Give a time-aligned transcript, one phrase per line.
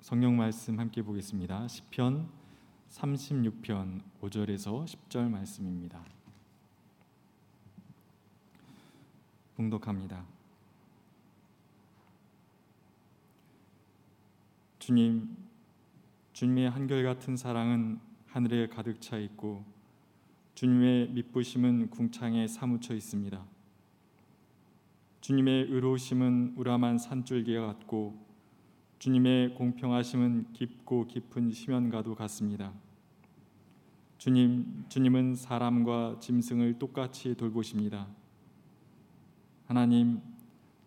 [0.00, 1.68] 성경 말씀 함께 보겠습니다.
[1.68, 2.26] 시편
[2.88, 6.02] 36편 5절에서 10절 말씀입니다.
[9.56, 10.24] 봉독합니다.
[14.78, 15.36] 주님,
[16.32, 19.66] 주님의 한결같은 사랑은 하늘에 가득 차 있고
[20.54, 23.44] 주님의 믿부심은 궁창에 사무쳐 있습니다.
[25.20, 28.29] 주님의 의로우심은 우람한 산줄기와 같고
[29.00, 32.70] 주님의 공평하심은 깊고 깊은 심연과도 같습니다.
[34.18, 38.06] 주님, 주님은 사람과 짐승을 똑같이 돌보십니다.
[39.64, 40.20] 하나님,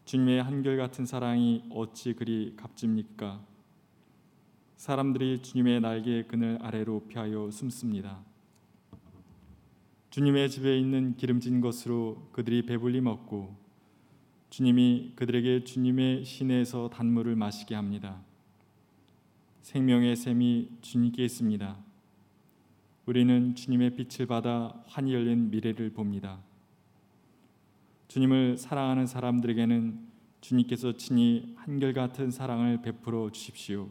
[0.06, 3.44] 주님의 한결같은 사랑이 어찌 그리 값집니까?
[4.78, 8.24] 사람들이 주님의 날개의 그늘 아래로 피하여 숨습니다.
[10.12, 13.63] 주님의 집에 있는 기름진 것으로 그들이 배불리 먹고
[14.54, 18.22] 주님이 그들에게 주님의 시내에서 단물을 마시게 합니다.
[19.64, 21.76] 생명의 샘이 주님께 있습니다.
[23.08, 26.40] 우리는 주님의 빛을 받아 환히 열린 미래를 봅니다.
[28.10, 30.00] 주님을 사랑하는 사람들에게는
[30.42, 33.90] 주님께서 친히 한결같은 사랑을 베풀어 주십시오.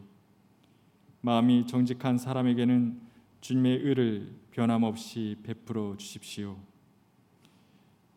[1.19, 3.01] 마음이 정직한 사람에게는
[3.41, 6.55] 주님의 의를 변함없이 베풀어 주십시오.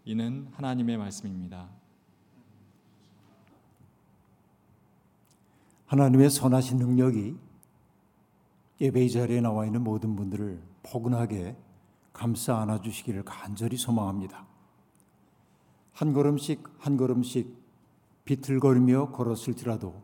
[0.04, 1.75] 이는 하나님의 말씀입니다.
[5.86, 7.36] 하나님의 선하신 능력이
[8.80, 11.56] 예배의 자리에 나와 있는 모든 분들을 포근하게
[12.12, 14.46] 감싸 안아 주시기를 간절히 소망합니다.
[15.92, 17.56] 한 걸음씩 한 걸음씩
[18.24, 20.02] 비틀거리며 걸었을지라도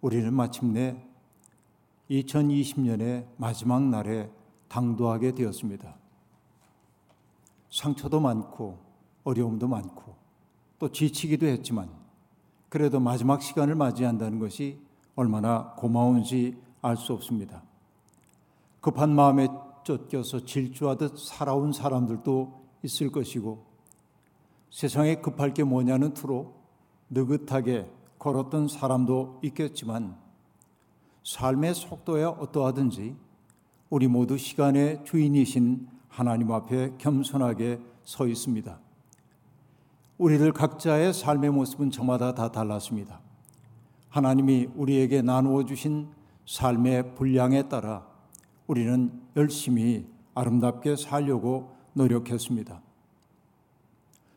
[0.00, 0.96] 우리는 마침내
[2.10, 4.30] 2020년의 마지막 날에
[4.68, 5.94] 당도하게 되었습니다.
[7.70, 8.78] 상처도 많고
[9.22, 10.16] 어려움도 많고
[10.78, 11.99] 또 지치기도 했지만
[12.70, 14.78] 그래도 마지막 시간을 맞이한다는 것이
[15.16, 17.62] 얼마나 고마운지 알 수 없습니다.
[18.80, 19.48] 급한 마음에
[19.84, 23.66] 쫓겨서 질주하듯 살아온 사람들도 있을 것이고
[24.70, 26.54] 세상에 급할 게 뭐냐는 투로
[27.10, 30.16] 느긋하게 걸었던 사람도 있겠지만
[31.24, 33.16] 삶의 속도야 어떠하든지
[33.90, 38.78] 우리 모두 시간의 주인이신 하나님 앞에 겸손하게 서 있습니다.
[40.20, 43.22] 우리들 각자의 삶의 모습은 저마다 다 달랐습니다.
[44.10, 46.08] 하나님이 우리에게 나누어 주신
[46.44, 48.06] 삶의 분량에 따라
[48.66, 52.82] 우리는 열심히 아름답게 살려고 노력했습니다.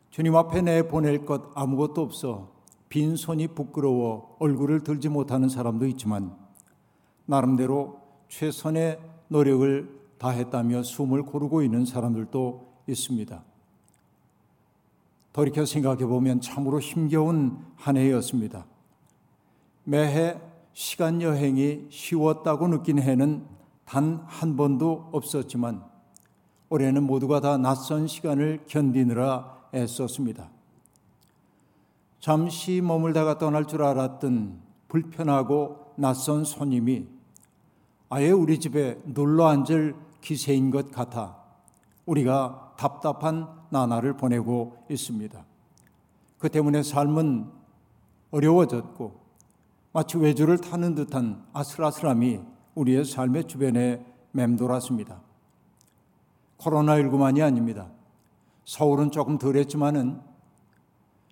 [0.08, 2.48] 주님 앞에 내 보낼 것 아무것도 없어
[2.88, 6.34] 빈손이 부끄러워 얼굴을 들지 못하는 사람도 있지만
[7.26, 13.53] 나름대로 최선의 노력을 다했다며 숨을 고르고 있는 사람들도 있습니다.
[15.34, 18.64] 돌이켜 생각해 보면 참으로 힘겨운 한 해였습니다.
[19.82, 20.40] 매해
[20.72, 23.44] 시간 여행이 쉬웠다고 느낀 해는
[23.84, 25.84] 단 한 번도 없었지만
[26.70, 30.50] 올해는 모두가 다 낯선 시간을 견디느라 애썼습니다.
[32.20, 37.06] 잠시 머물다가 떠날 줄 알았던 불편하고 낯선 손님이
[38.08, 41.43] 아예 우리 집에 놀러 앉을 기세인 것 같아
[42.06, 45.44] 우리가 답답한 나날을 보내고 있습니다.
[46.38, 47.50] 그 때문에 삶은
[48.30, 49.24] 어려워졌고
[49.92, 52.40] 마치 외주를 타는 듯한 아슬아슬함이
[52.74, 55.20] 우리의 삶의 주변에 맴돌았습니다.
[56.58, 57.90] 코로나19만이 아닙니다.
[58.64, 60.20] 서울은 조금 덜 했지만은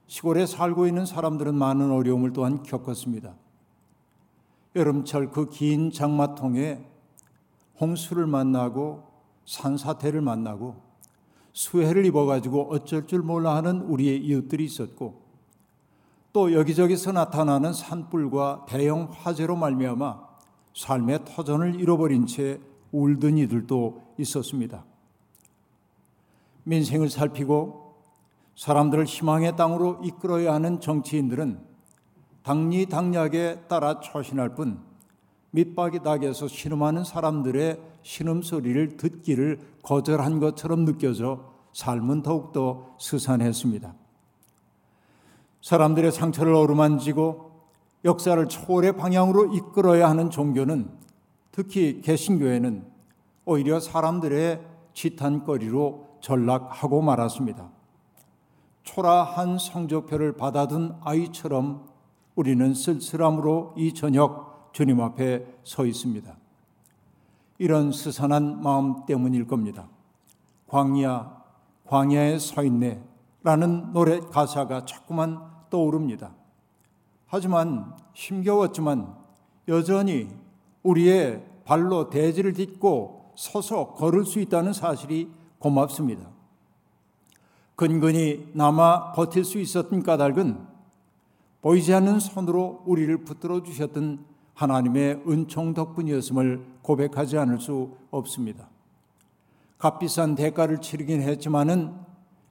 [0.07, 3.35] 시골에 살고 있는 사람들은 많은 어려움을 또한 겪었습니다.
[4.77, 6.87] 여름철 그 긴 장마통에
[7.81, 9.12] 홍수를 만나고
[9.45, 10.77] 산사태를 만나고
[11.53, 15.23] 수해를 입어가지고 어쩔 줄 몰라 하는 우리의 이웃들이 있었고
[16.33, 20.33] 또 여기저기서 나타나는 산불과 대형 화재로 말미암아
[20.75, 22.59] 삶의 터전을 잃어버린 채
[22.91, 24.85] 울던 이들도 있었습니다.
[26.65, 27.97] 민생을 살피고
[28.57, 31.61] 사람들을 희망의 땅으로 이끌어야 하는 정치인들은
[32.43, 34.81] 당리당략에 따라 처신할 뿐
[35.53, 43.95] 밑바닥에서 신음하는 사람들의 신음 소리를 듣기를 거절한 것처럼 느껴져 삶은 더욱더 스산했습니다.
[45.61, 47.53] 사람들의 상처를 어루만지고
[48.05, 50.91] 역사를 초월의 방향으로 이끌어야 하는 종교는
[51.53, 52.85] 특히 개신교회는
[53.45, 54.61] 오히려 사람들의
[54.95, 57.71] 지탄거리로 전락하고 말았습니다.
[58.83, 61.87] 초라한 성적표를 받아둔 아이처럼
[62.35, 66.35] 우리는 쓸쓸함으로 이 저녁 주님 앞에 서 있습니다.
[67.59, 69.89] 이런 스산한 마음 때문일 겁니다.
[70.67, 71.43] 광야,
[71.87, 73.03] 광야에 서 있네
[73.43, 75.41] 라는 노래 가사가 자꾸만
[75.71, 76.35] 떠오릅니다.
[77.27, 79.15] 하지만 힘겨웠지만
[79.69, 80.29] 여전히
[80.83, 86.29] 우리의 발로 대지를 딛고 서서 걸을 수 있다는 사실이 고맙습니다.
[87.77, 90.67] 근근히 남아 버틸 수 있었던 까닭은
[91.63, 98.69] 보이지 않는 손으로 우리를 붙들어 주셨던 하나님의 은총 덕분이었음을 고백하지 않을 수 없습니다.
[99.79, 101.95] 값비싼 대가를 치르긴 했지만은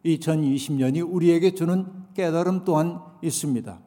[0.06, 3.80] 2020년이 우리에게 주는 깨달음 또한 있습니다.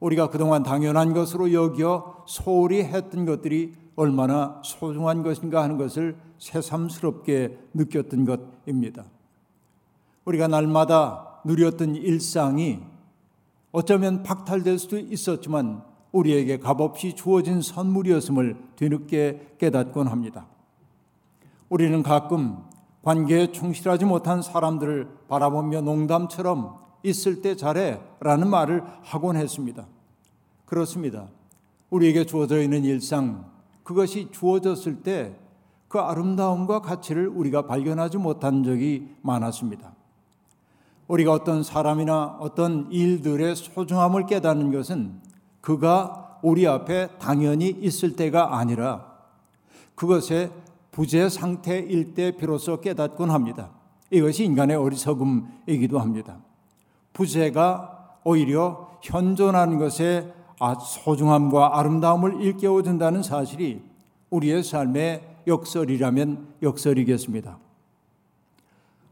[0.00, 8.24] 우리가 그동안 당연한 것으로 여겨 소홀히 했던 것들이 얼마나 소중한 것인가 하는 것을 새삼스럽게 느꼈던
[8.24, 9.04] 것입니다.
[10.24, 12.80] 우리가 날마다 누렸던 일상이
[13.70, 20.46] 어쩌면 박탈될 수도 있었지만 우리에게 값없이 주어진 선물이었음을 뒤늦게 깨닫곤 합니다.
[21.68, 22.58] 우리는 가끔
[23.02, 29.86] 관계에 충실하지 못한 사람들을 바라보며 농담처럼 있을 때 잘해 라는 말을 하곤 했습니다.
[30.66, 31.28] 그렇습니다.
[31.90, 33.50] 우리에게 주어져 있는 일상,
[33.82, 35.42] 그것이 주어졌을 때
[35.92, 39.92] 그 아름다움과 가치를 우리가 발견하지 못한 적이 많았습니다.
[41.06, 45.20] 우리가 어떤 사람이나 어떤 일들의 소중함을 깨닫는 것은
[45.62, 49.10] 그가 우리 앞에 당연히 있을 때가 아니라
[49.94, 50.50] 그것의
[50.90, 53.70] 부재 상태일 때 비로소 깨닫곤 합니다.
[54.10, 56.38] 이것이 인간의 어리석음이기도 합니다.
[57.14, 63.82] 부재가 오히려 현존하는 것에 아, 소중함과 아름다움을 일깨워준다는 사실이
[64.30, 67.58] 우리의 삶의 역설이라면 역설이겠습니다.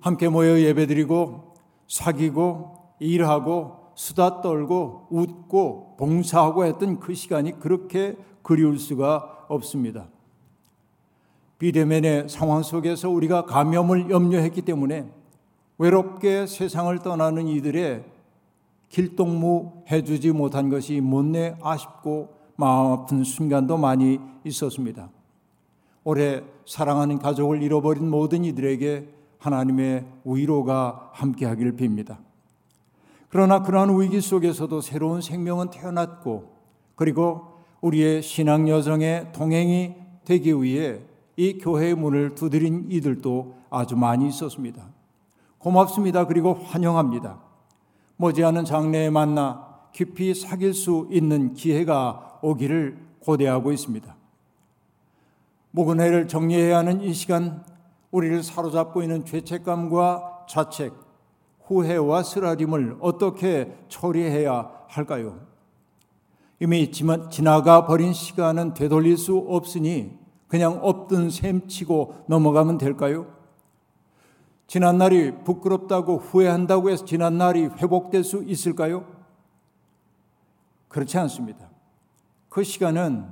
[0.00, 1.55] 함께 모여 예배드리고
[1.88, 10.08] 사귀고 일하고 수다 떨고 웃고 봉사하고 했던 그 시간이 그렇게 그리울 수가 없습니다.
[11.58, 15.06] 비대면의 상황 속에서 우리가 감염을 염려했기 때문에
[15.76, 18.02] 외롭게 세상을 떠나는 이들의
[18.88, 25.11] 길동무 해주지 못한 것이 못내 아쉽고 마음 아픈 순간도 많이 있었습니다.
[26.05, 29.08] 올해 사랑하는 가족을 잃어버린 모든 이들에게
[29.38, 32.30] 하나님의 위로가 함께하기를 빕니다.
[33.31, 36.50] 그러나 그러한 위기 속에서도 새로운 생명은 태어났고
[36.97, 39.94] 그리고 우리의 신앙 여정의 동행이
[40.25, 41.00] 되기 위해
[41.37, 44.85] 이 교회의 문을 두드린 이들도 아주 많이 있었습니다.
[45.59, 46.27] 고맙습니다.
[46.27, 47.41] 그리고 환영합니다.
[48.17, 54.15] 머지않은 장래에 만나 깊이 사귈 수 있는 기회가 오기를 고대하고 있습니다.
[55.71, 57.65] 묵은회를 정리해야 하는 이 시간
[58.11, 60.93] 우리를 사로잡고 있는 죄책감과 자책,
[61.70, 65.40] 후회와 쓰라림을 어떻게 처리해야 할까요?
[66.58, 70.19] 이미 지나가 버린 시간은 되돌릴 수 없으니
[70.49, 73.26] 그냥 없던 셈 치고 넘어가면 될까요?
[74.67, 79.06] 지난 날이 부끄럽다고 후회한다고 해서 지난 날이 회복될 수 있을까요?
[80.88, 81.70] 그렇지 않습니다.
[82.49, 83.26] 그 시간은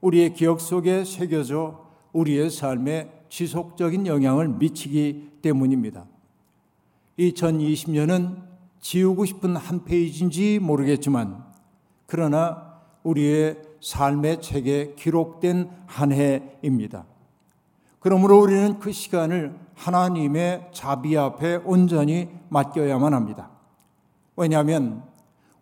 [0.00, 6.06] 우리의 기억 속에 새겨져 우리의 삶에 지속적인 영향을 미치기 때문입니다.
[7.18, 8.42] 2020년은
[8.80, 11.44] 지우고 싶은 한 페이지인지 모르겠지만
[12.06, 17.04] 그러나 우리의 삶의 책에 기록된 한 해입니다.
[18.00, 23.50] 그러므로 우리는 그 시간을 하나님의 자비 앞에 온전히 맡겨야만 합니다.
[24.36, 25.02] 왜냐하면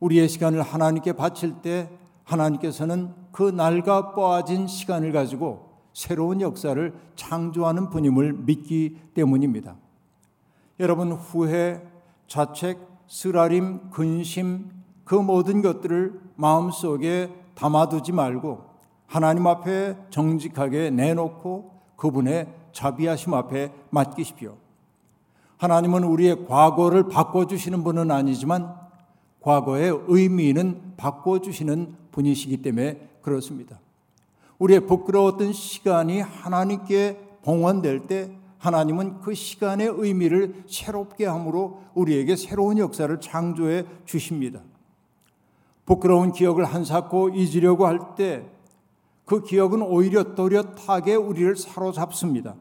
[0.00, 1.88] 우리의 시간을 하나님께 바칠 때
[2.24, 9.76] 하나님께서는 그 낡아 빠진 시간을 가지고 새로운 역사를 창조하는 분임을 믿기 때문입니다.
[10.80, 11.80] 여러분 후회,
[12.26, 14.70] 자책, 쓰라림, 근심
[15.04, 18.64] 그 모든 것들을 마음속에 담아두지 말고
[19.06, 24.56] 하나님 앞에 정직하게 내놓고 그분의 자비하심 앞에 맡기십시오.
[25.58, 28.74] 하나님은 우리의 과거를 바꿔주시는 분은 아니지만
[29.40, 33.78] 과거의 의미는 바꿔주시는 분이시기 때문에 그렇습니다.
[34.58, 43.20] 우리의 부끄러웠던 시간이 하나님께 봉헌될 때 하나님은 그 시간의 의미를 새롭게 함으로 우리에게 새로운 역사를
[43.20, 44.60] 창조해 주십니다.
[45.84, 48.54] 부끄러운 기억을 한사코 잊으려고 할 때
[49.24, 52.54] 그 기억은 오히려 또렷하게 우리를 사로잡습니다.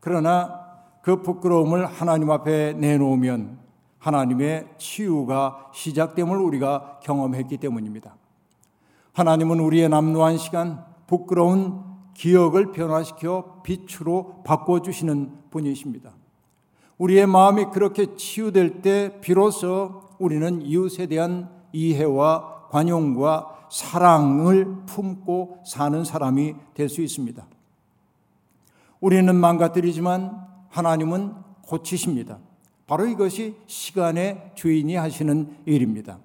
[0.00, 0.60] 그러나
[1.02, 3.58] 그 부끄러움을 하나님 앞에 내놓으면
[3.98, 8.16] 하나님의 치유가 시작됨을 우리가 경험했기 때문입니다.
[9.12, 11.82] 하나님은 우리의 남루한 시간, 부끄러운
[12.20, 16.12] 기억을 변화시켜 빛으로 바꿔주시는 분이십니다.
[16.98, 26.56] 우리의 마음이 그렇게 치유될 때 비로소 우리는 이웃에 대한 이해와 관용과 사랑을 품고 사는 사람이
[26.74, 27.42] 될 수 있습니다.
[29.00, 32.38] 우리는 망가뜨리지만 하나님은 고치십니다.
[32.86, 36.18] 바로 이것이 시간의 주인이 하시는 일입니다.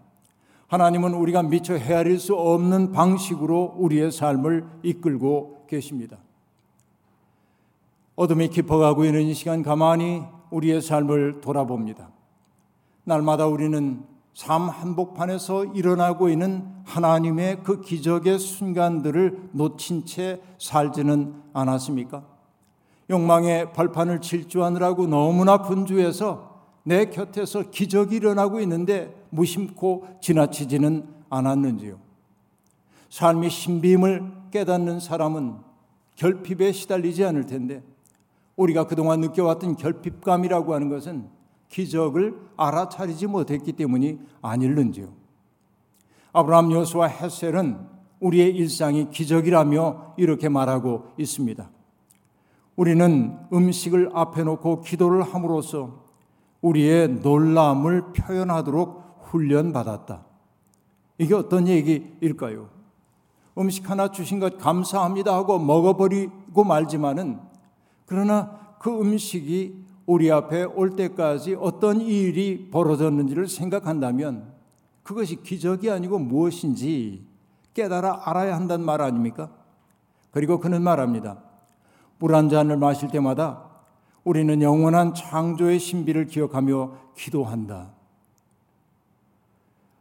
[0.68, 6.18] 하나님은 우리가 미처 헤아릴 수 없는 방식으로 우리의 삶을 이끌고 계십니다.
[8.16, 12.10] 어둠이 깊어가고 있는 이 시간 가만히 우리의 삶을 돌아봅니다.
[13.04, 14.04] 날마다 우리는
[14.34, 22.24] 삶 한복판에서 일어나고 있는 하나님의 그 기적의 순간들을 놓친 채 살지는 않았습니까?
[23.10, 31.98] 욕망의 발판을 질주하느라고 너무나 분주해서 내 곁에서 기적이 일어나고 있는데 무심코 지나치지는 않았는지요.
[33.10, 35.58] 삶의 신비임을 깨닫는 사람은
[36.16, 37.84] 결핍에 시달리지 않을 텐데
[38.56, 41.28] 우리가 그동안 느껴왔던 결핍감이라고 하는 것은
[41.68, 45.10] 기적을 알아차리지 못했기 때문이 아닐는지요.
[46.32, 47.86] 아브라함 요수와 헤셀은
[48.22, 51.70] 우리의 일상이 기적이라며 이렇게 말하고 있습니다.
[52.78, 56.06] 우리는 음식을 앞에 놓고 기도를 함으로써
[56.62, 60.26] 우리의 놀람을 표현하도록 훈련받았다.
[61.18, 62.75] 이게 어떤 얘기일까요?
[63.58, 67.40] 음식 하나 주신 것 감사합니다 하고 먹어버리고 말지만은
[68.06, 74.54] 그러나 그 음식이 우리 앞에 올 때까지 어떤 일이 벌어졌는지를 생각한다면
[75.04, 77.26] 그것이 기적이 아니고 무엇인지
[77.74, 79.50] 깨달아 알아야 한다는 말 아닙니까?
[80.32, 81.40] 그리고 그는 말합니다.
[82.20, 83.64] 물 한 잔을 마실 때마다
[84.24, 87.95] 우리는 영원한 창조의 신비를 기억하며 기도한다.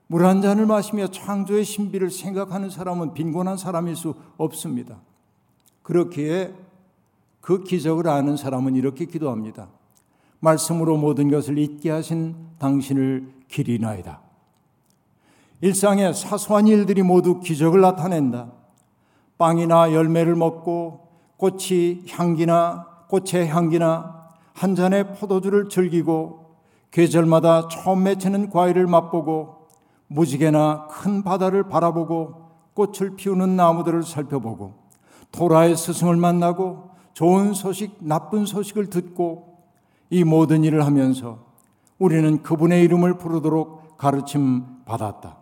[0.06, 4.98] 물 한 잔을 마시며 창조의 신비를 생각하는 사람은 빈곤한 사람일 수 없습니다.
[5.82, 6.52] 그렇기에
[7.40, 9.68] 그 기적을 아는 사람은 이렇게 기도합니다.
[10.40, 14.20] 말씀으로 모든 것을 잊게 하신 당신을 기리나이다.
[15.60, 18.52] 일상의 사소한 일들이 모두 기적을 나타낸다.
[19.38, 21.08] 빵이나 열매를 먹고
[21.38, 26.56] 꽃이 향기나 꽃의 향기나 한 잔의 포도주를 즐기고
[26.90, 29.53] 계절마다 처음 맺히는 과일을 맛보고
[30.14, 32.44] 무지개나 큰 바다를 바라보고
[32.74, 34.74] 꽃을 피우는 나무들을 살펴보고
[35.32, 39.58] 토라의 스승을 만나고 좋은 소식, 나쁜 소식을 듣고
[40.10, 41.44] 이 모든 일을 하면서
[41.98, 45.36] 우리는 그분의 이름을 부르도록 가르침 받았다.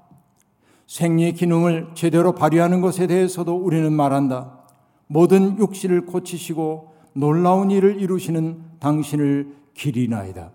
[0.86, 4.58] 생리의 기능을 제대로 발휘하는 것에 대해서도 우리는 말한다.
[5.06, 10.50] 모든 육신을 고치시고 놀라운 일을 이루시는 당신을 기리나이다.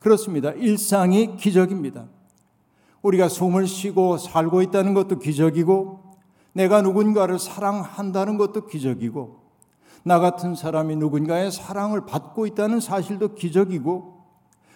[0.00, 0.50] 그렇습니다.
[0.52, 2.06] 일상이 기적입니다.
[3.04, 6.00] 우리가 숨을 쉬고 살고 있다는 것도 기적이고,
[6.54, 9.44] 내가 누군가를 사랑한다는 것도 기적이고,
[10.04, 14.22] 나 같은 사람이 누군가의 사랑을 받고 있다는 사실도 기적이고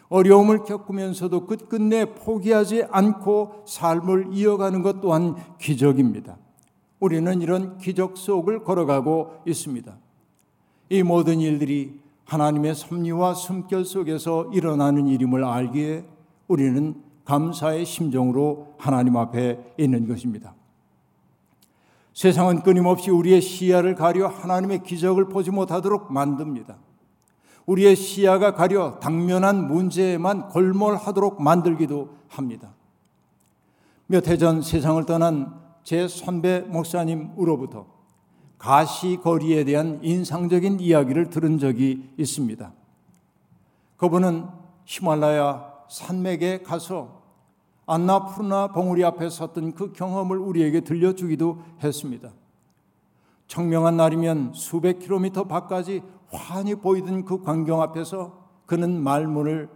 [0.08, 6.38] 어려움을 겪으면서도 끝끝내 포기하지 않고 삶을 이어가는 것 또한 기적입니다.
[6.99, 9.97] 우리는 이런 기적 속을 걸어가고 있습니다.
[10.88, 16.06] 이 모든 일들이 하나님의 섭리와 숨결 속에서 일어나는 일임을 알기에
[16.49, 20.54] 우리는 감사의 심정으로 하나님 앞에 있는 것입니다.
[22.14, 26.78] 세상은 끊임없이 우리의 시야를 가려 하나님의 기적을 보지 못하도록 만듭니다.
[27.66, 32.75] 우리의 시야가 가려 당면한 문제에만 골몰하도록 만들기도 합니다.
[34.06, 35.54] 몇 해 전 세상을 떠난
[35.85, 37.87] 제 선배 목사님으로부터
[38.56, 42.73] 가시거리에 대한 인상적인 이야기를 들은 적이 있습니다.
[43.99, 44.47] 그분은
[44.87, 47.17] 히말라야 산맥에 가서
[47.88, 52.30] 안나푸르나 봉우리 앞에 섰던 그 경험을 우리에게 들려주기도 했습니다.
[53.47, 59.71] 청명한 날이면 수백 킬로미터 밖까지 환히 보이던 그 광경 앞에서 그는 말문을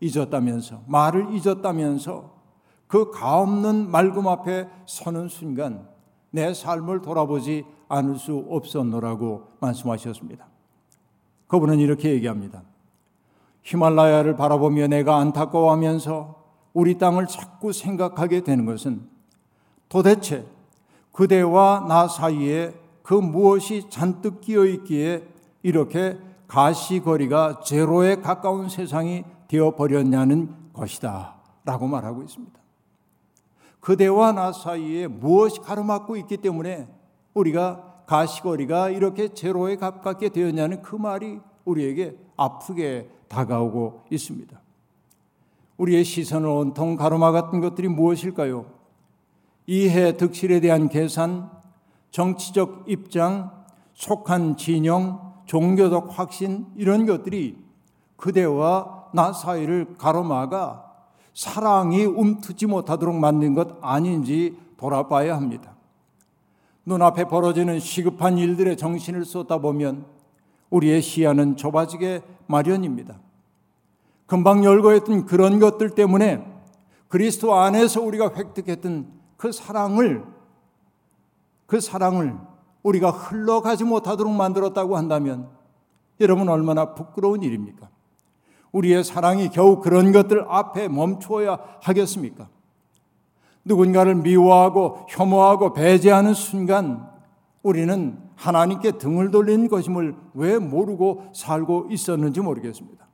[0.00, 2.38] 잊었다면서 말을 잊었다면서
[2.86, 5.86] 그 가없는 맑음 앞에 서는 순간
[6.30, 10.46] 내 삶을 돌아보지 않을 수 없었노라고 말씀하셨습니다.
[11.48, 12.62] 그분은 이렇게 얘기합니다.
[13.62, 16.38] 히말라야를 바라보며 내가 안타까워하면서
[16.72, 19.08] 우리 땅을 자꾸 생각하게 되는 것은
[19.88, 20.46] 도대체
[21.12, 22.72] 그대와 나 사이에
[23.02, 25.26] 그 무엇이 잔뜩 끼어 있기에
[25.62, 31.36] 이렇게 가시거리가 제로에 가까운 세상이 되어 버렸냐는 것이다.
[31.64, 32.58] 라고 말하고 있습니다.
[33.80, 36.88] 그대와 나 사이에 무엇이 가로막고 있기 때문에
[37.34, 44.58] 우리가 가시거리가 이렇게 제로에 가깝게 되었냐는 그 말이 우리에게 아프게 다가오고 있습니다.
[45.78, 48.66] 우리의 시선을 온통 가로막았던 것들이 무엇일까요?
[49.66, 51.50] 이해 득실에 대한 계산,
[52.10, 53.50] 정치적 입장,
[53.94, 57.58] 속한 진영, 종교적 확신 이런 것들이
[58.16, 60.84] 그대와 나 사이를 가로막아
[61.32, 65.76] 사랑이 움트지 못하도록 만든 것 아닌지 돌아봐야 합니다.
[66.84, 70.06] 눈앞에 벌어지는 시급한 일들에 정신을 쏟다 보면
[70.70, 73.20] 우리의 시야는 좁아지게 마련입니다.
[74.28, 76.46] 금방 열거했던 그런 것들 때문에
[77.08, 80.22] 그리스도 안에서 우리가 획득했던 그 사랑을
[81.66, 82.36] 그 사랑을
[82.82, 85.48] 우리가 흘러가지 못하도록 만들었다고 한다면
[86.20, 87.88] 여러분 얼마나 부끄러운 일입니까?
[88.72, 92.48] 우리의 사랑이 겨우 그런 것들 앞에 멈추어야 하겠습니까?
[93.64, 97.08] 누군가를 미워하고 혐오하고 배제하는 순간
[97.62, 103.07] 우리는 하나님께 등을 돌린 것임을 왜 모르고 살고 있었는지 모르겠습니다.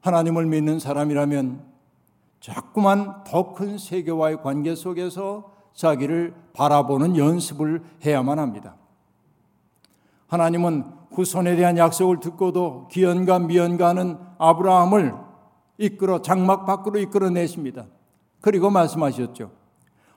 [0.00, 1.64] 하나님을 믿는 사람이라면
[2.40, 8.76] 자꾸만 더 큰 세계와의 관계 속에서 자기를 바라보는 연습을 해야만 합니다.
[10.28, 15.14] 하나님은 후손에 대한 약속을 듣고도 기연과 미연가는 아브라함을
[15.78, 17.86] 이끌어 장막 밖으로 이끌어 내십니다.
[18.40, 19.50] 그리고 말씀하셨죠.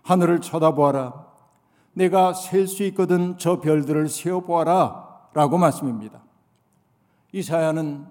[0.04, 1.26] 하늘을 쳐다보아라.
[1.94, 5.30] 내가 셀 수 있거든 저 별들을 세어 보아라.
[5.34, 6.22] 라고 말씀입니다.
[7.32, 8.06] 이사야는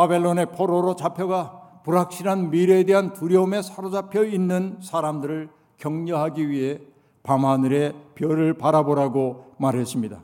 [0.00, 6.80] 바벨론의 포로로 잡혀가 불확실한 미래에 대한 두려움에 사로잡혀 있는 사람들을 격려하기 위해
[7.22, 10.22] 밤하늘의 별을 바라보라고 말했습니다.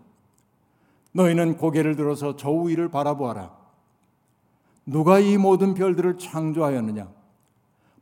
[1.12, 3.54] 너희는 고개를 들어서 저 위를 바라보아라.
[4.87, 7.09] 누가 이 모든 별들을 창조하였느냐?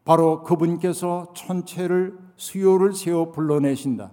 [0.05, 4.13] 바로 그분께서 천체를 수요를 세워 불러내신다.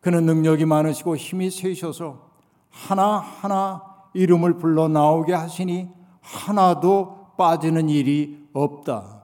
[0.00, 2.30] 그는 능력이 많으시고 힘이 세셔서
[2.70, 3.82] 하나하나
[4.14, 9.22] 이름을 불러 나오게 하시니 하나도 빠지는 일이 없다.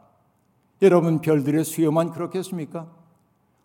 [0.83, 2.87] 여러분 별들의 수요만 그렇겠습니까?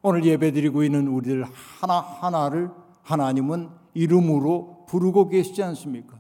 [0.02, 1.46] 오늘 예배드리고 있는 우리들
[1.80, 2.72] 하나하나를
[3.04, 6.18] 하나님은 이름으로 부르고 계시지 않습니까?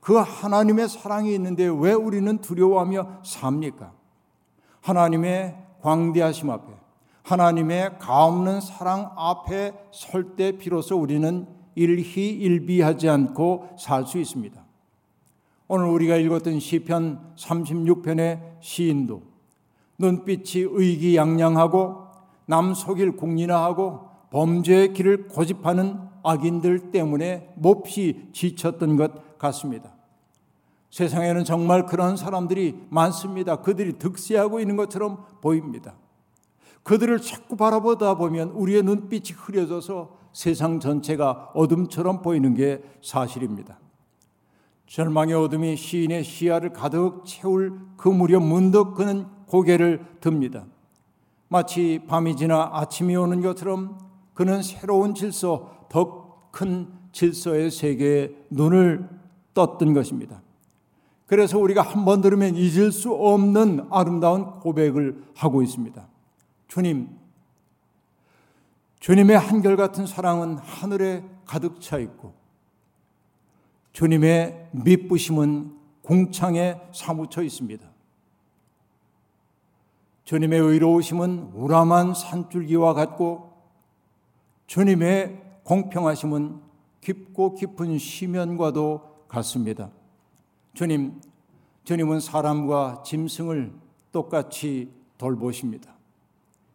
[0.00, 3.92] 그 하나님의 사랑이 있는데 왜 우리는 두려워하며 삽니까?
[4.82, 6.72] 하나님의 광대하심 앞에
[7.22, 14.60] 하나님의 가없는 사랑 앞에 설 때 비로소 우리는 일희일비하지 않고 살 수 있습니다.
[15.72, 19.22] 오늘 우리가 읽었던 시편 36편의 시인도
[19.98, 22.08] 눈빛이 의기양양하고
[22.46, 29.94] 남 속일 공리나하고 범죄의 길을 고집하는 악인들 때문에 몹시 지쳤던 것 같습니다.
[30.90, 33.60] 세상에는 정말 그런 사람들이 많습니다.
[33.62, 35.94] 그들이 득세하고 있는 것처럼 보입니다.
[36.82, 43.78] 그들을 자꾸 바라보다 보면 우리의 눈빛이 흐려져서 세상 전체가 어둠처럼 보이는 게 사실입니다.
[44.90, 50.66] 절망의 어둠이 시인의 시야를 가득 채울 그 무렵 문득 그는 고개를 듭니다.
[51.46, 53.98] 마치 밤이 지나 아침이 오는 것처럼
[54.34, 59.08] 그는 새로운 질서, 더 큰 질서의 세계에 눈을
[59.54, 60.42] 떴던 것입니다.
[61.26, 66.04] 그래서 우리가 한 번 들으면 잊을 수 없는 아름다운 고백을 하고 있습니다.
[66.66, 67.08] 주님,
[68.98, 72.39] 주님의 한결같은 사랑은 하늘에 가득 차 있고,
[73.92, 77.88] 주님의 미쁘심은 공창에 사무쳐 있습니다.
[80.24, 83.52] 주님의 의로우심은 우람한 산줄기와 같고,
[84.66, 86.60] 주님의 공평하심은
[87.00, 89.90] 깊고 깊은 시면과도 같습니다.
[90.74, 91.20] 주님,
[91.84, 93.72] 주님은 사람과 짐승을
[94.12, 95.92] 똑같이 돌보십니다.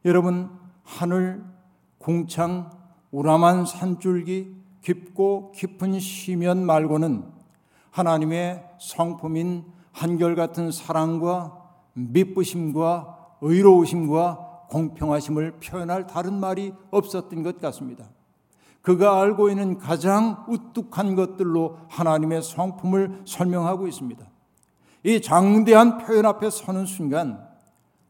[0.04, 0.50] 여러분,
[0.84, 1.44] 하늘,
[1.98, 2.70] 궁창,
[3.12, 4.55] 우람한 산줄기,
[4.86, 7.24] 깊고 깊은 시면 말고는
[7.90, 11.58] 하나님의 성품인 한결같은 사랑과
[11.94, 18.06] 미쁘심과 의로우심과 공평하심을 표현할 다른 말이 없었던 것 같습니다.
[18.82, 24.24] 그가 알고 있는 가장 우뚝한 것들로 하나님의 성품을 설명하고 있습니다.
[25.04, 27.44] 이 장대한 표현 앞에 서는 순간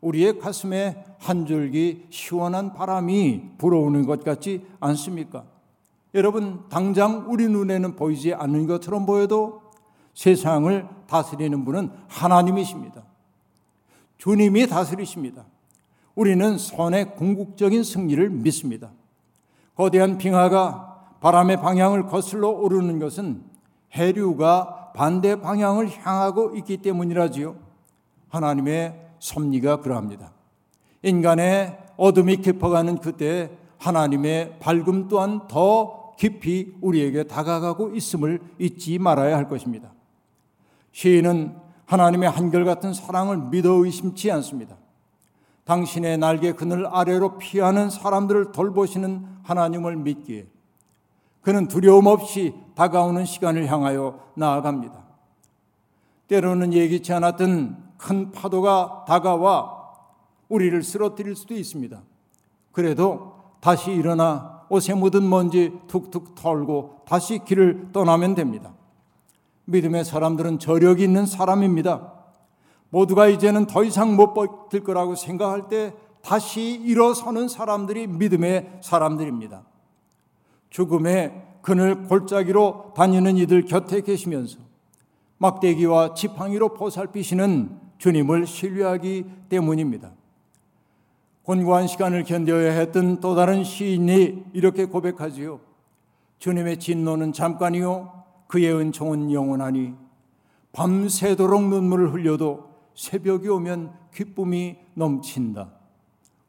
[0.01, 5.54] 우리의 가슴에 한 줄기 시원한 바람이 불어오는 것 같지 않습니까?
[6.15, 9.61] 여러분, 당장 우리 눈에는 보이지 않는 것처럼 보여도
[10.13, 13.03] 세상을 다스리는 분은 하나님이십니다.
[14.17, 15.45] 주님이 다스리십니다.
[16.15, 18.91] 우리는 선의 궁극적인 승리를 믿습니다.
[19.75, 23.43] 거대한 빙하가 바람의 방향을 거슬러 오르는 것은
[23.93, 27.57] 해류가 반대 방향을 향하고 있기 때문이라지요.
[28.29, 30.31] 하나님의 섭리가 그러합니다.
[31.03, 39.49] 인간의 어둠이 깊어가는 그때 하나님의 밝음 또한 더 깊이 우리에게 다가가고 있음을 잊지 말아야 할
[39.49, 39.91] 것입니다.
[40.91, 44.77] 시인은 하나님의 한결같은 사랑을 믿어 의심치 않습니다.
[45.65, 50.47] 당신의 날개 그늘 아래로 피하는 사람들을 돌보시는 하나님을 믿기에
[51.41, 55.03] 그는 두려움 없이 다가오는 시간을 향하여 나아갑니다.
[56.27, 59.75] 때로는 예기치 않았던 큰 파도가 다가와
[60.49, 62.01] 우리를 쓰러뜨릴 수도 있습니다.
[62.71, 68.73] 그래도 다시 일어나 옷에 묻은 먼지 툭툭 털고 다시 길을 떠나면 됩니다.
[69.65, 72.13] 믿음의 사람들은 저력이 있는 사람입니다.
[72.89, 79.63] 모두가 이제는 더 이상 못 버틸 거라고 생각할 때 다시 일어서는 사람들이 믿음의 사람들입니다.
[80.69, 84.59] 죽음의 그늘 골짜기로 다니는 이들 곁에 계시면서
[85.37, 90.11] 막대기와 지팡이로 보살피시는 주님을 신뢰하기 때문입니다.
[91.45, 95.59] 곤고한 시간을 견뎌야 했던 또 다른 시인이 이렇게 고백하지요.
[96.39, 98.23] 주님의 진노는 잠깐이요.
[98.47, 99.93] 그의 은총은 영원하니
[100.71, 105.69] 밤새도록 눈물을 흘려도 새벽이 오면 기쁨이 넘친다.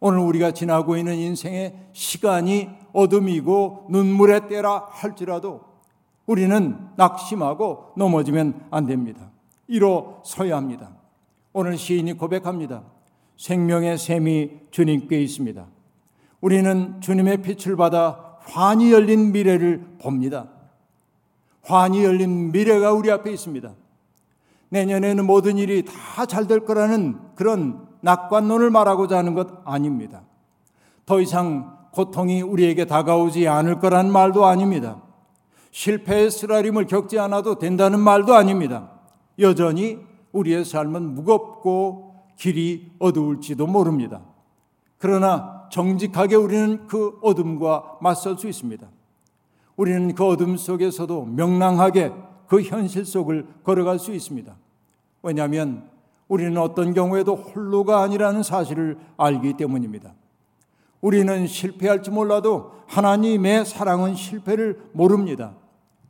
[0.00, 5.60] 오늘 우리가 지나고 있는 인생의 시간이 어둠이고 눈물의 때라 할지라도
[6.24, 9.30] 우리는 낙심하고 넘어지면 안 됩니다.
[9.68, 10.90] 일어서야 합니다.
[11.52, 12.95] 오늘 시인이 고백합니다.
[13.36, 15.66] 생명의 샘이 주님께 있습니다.
[16.40, 20.48] 우리는 주님의 빛을 받아 환히 열린 미래를 봅니다.
[21.62, 23.74] 환히 열린 미래가 우리 앞에 있습니다.
[24.68, 30.22] 내년에는 모든 일이 다 잘 될 거라는 그런 낙관론을 말하고자 하는 것 아닙니다.
[31.04, 35.02] 더 이상 고통이 우리에게 다가오지 않을 거란 말도 아닙니다.
[35.70, 38.90] 실패의 쓰라림을 겪지 않아도 된다는 말도 아닙니다.
[39.38, 39.98] 여전히
[40.32, 42.05] 우리의 삶은 무겁고
[42.36, 44.22] 길이 어두울지도 모릅니다.
[44.98, 48.86] 그러나 정직하게 우리는 그 어둠과 맞설 수 있습니다.
[49.76, 52.12] 우리는 그 어둠 속에서도 명랑하게
[52.46, 54.56] 그 현실 속을 걸어갈 수 있습니다.
[55.22, 55.88] 왜냐하면
[56.28, 60.14] 우리는 어떤 경우에도 홀로가 아니라는 사실을 알기 때문입니다.
[61.00, 65.54] 우리는 실패할지 몰라도 하나님의 사랑은 실패를 모릅니다.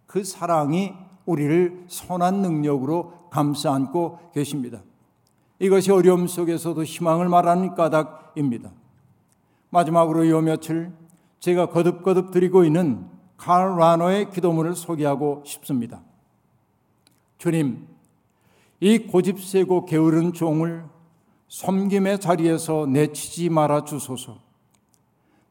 [0.07, 0.93] 그 사랑이
[1.25, 4.81] 우리를 선한 능력으로 감싸 안고 계십니다.
[5.59, 8.71] 이것이 어려움 속에서도 희망을 말하는 까닭입니다.
[9.71, 10.93] 마지막으로 요 며칠
[11.41, 16.03] 제가 거듭거듭 드리고 있는 칼 라너의 기도문을 소개하고 싶습니다.
[17.39, 17.87] 주님,
[18.81, 20.85] 이 고집세고 게으른 종을
[21.49, 24.39] 섬김의 자리에서 내치지 말아 주소서.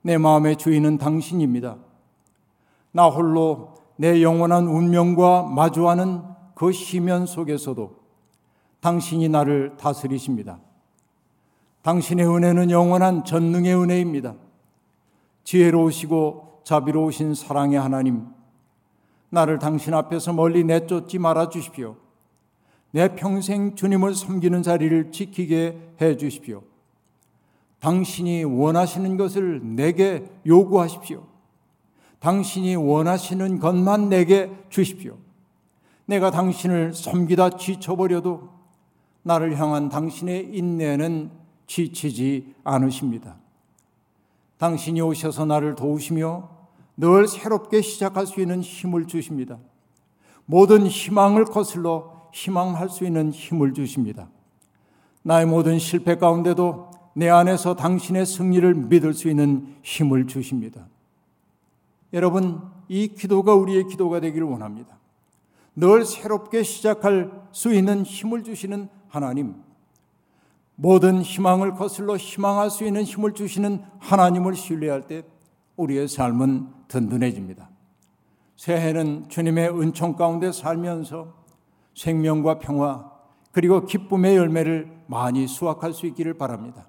[0.02, 1.78] 내 마음의 주인은 당신입니다.
[2.92, 6.22] 나 홀로 내 영원한 운명과 마주하는
[6.54, 8.05] 그 시면 속에서도
[8.86, 10.60] 당신이 나를 다스리십니다.
[11.82, 14.36] 당신의 은혜는 영원한 전능의 은혜입니다.
[15.44, 18.28] 지혜로우시고 자비로우신 사랑의 하나님,
[19.32, 21.96] 나를 당신 앞에서 멀리 내쫓지 말아 주십시오.
[22.92, 26.62] 내 평생 주님을 섬기는 자리를 지키게 해 주십시오.
[27.80, 31.26] 당신이 원하시는 것을 내게 요구하십시오.
[32.20, 35.18] 당신이 원하시는 것만 내게 주십시오.
[36.06, 38.54] 내가 당신을 섬기다 지쳐버려도
[39.26, 41.32] 나를 향한 당신의 인내는
[41.66, 43.38] 지치지 않으십니다.
[44.60, 46.48] 당신이 오셔서 나를 도우시며
[46.96, 49.58] 늘 새롭게 시작할 수 있는 힘을 주십니다.
[50.46, 54.30] 모든 희망을 거슬러 희망할 수 있는 힘을 주십니다.
[55.24, 60.88] 나의 모든 실패 가운데도 내 안에서 당신의 승리를 믿을 수 있는 힘을 주십니다.
[62.14, 65.00] 여러분, 이 기도가 우리의 기도가 되기를 원합니다.
[65.76, 69.56] 늘 새롭게 시작할 수 있는 힘을 주시는 하나님,
[70.76, 75.24] 모든 희망을 거슬러 희망할 수 있는 힘을 주시는 하나님을 신뢰할 때
[75.78, 77.70] 우리의 삶은 든든해집니다.
[78.58, 81.34] 새해는 주님의 은총 가운데 살면서
[81.94, 83.10] 생명과 평화
[83.54, 86.86] 그리고 기쁨의 열매를 많이 수확할 수 있기를 바랍니다.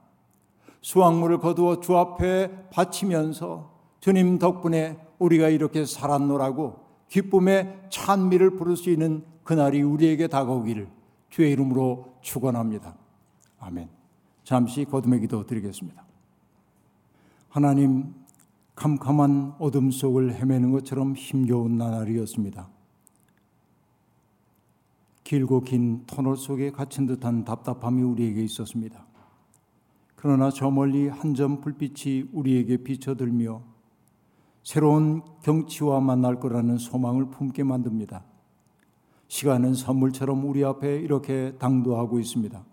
[0.80, 9.24] 수확물을 거두어 주 앞에 바치면서 주님 덕분에 우리가 이렇게 살았노라고 기쁨의 찬미를 부를 수 있는
[9.44, 10.95] 그날이 우리에게 다가오기를
[11.37, 12.96] 주의 이름으로 축원합니다.
[13.61, 13.90] 아멘.
[14.42, 16.03] 잠시 거듭의 기도 드리겠습니다.
[17.51, 18.14] 하나님
[18.75, 22.70] 캄캄한 어둠 속을 헤매는 것처럼 힘겨운 나날이었습니다.
[25.25, 29.05] 길고 긴 터널 속에 갇힌 듯한 답답함이 우리에게 있었습니다.
[30.14, 33.61] 그러나 저 멀리 한 점 불빛이 우리에게 비춰들며
[34.62, 38.25] 새로운 경치와 만날 거라는 소망을 품게 만듭니다.
[39.28, 42.64] 시간은 선물처럼 우리 앞에 이렇게 당도하고 있습니다.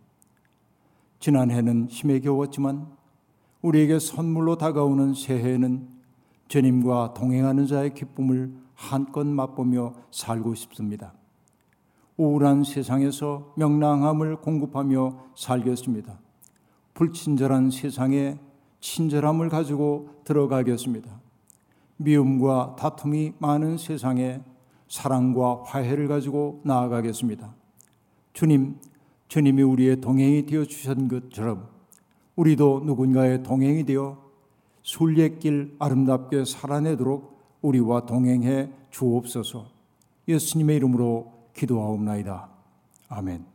[1.19, 2.87] 지난해는 힘에 겨웠지만
[3.61, 5.87] 우리에게 선물로 다가오는 새해에는
[6.47, 11.13] 주님과 동행하는 자의 기쁨을 한껏 맛보며 살고 싶습니다.
[12.17, 16.19] 우울한 세상에서 명랑함을 공급하며 살겠습니다.
[16.93, 18.37] 불친절한 세상에
[18.81, 21.09] 친절함을 가지고 들어가겠습니다.
[21.97, 24.41] 미움과 다툼이 많은 세상에
[24.93, 27.51] 사랑과 화해를 가지고 나아가겠습니다.
[28.33, 28.77] 주님,
[29.27, 31.67] 주님이 우리의 동행이 되어 주신 것처럼
[32.35, 34.21] 우리도 누군가의 동행이 되어
[34.83, 39.65] 순례길 아름답게 살아내도록 우리와 동행해 주옵소서.
[40.27, 42.49] 예수님의 이름으로 기도하옵나이다.
[43.09, 43.52] 아멘.